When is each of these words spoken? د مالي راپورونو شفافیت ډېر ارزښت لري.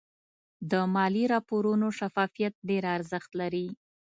د 0.71 0.73
مالي 0.93 1.23
راپورونو 1.33 1.87
شفافیت 1.99 2.53
ډېر 2.69 2.83
ارزښت 2.97 3.31
لري. 3.41 3.67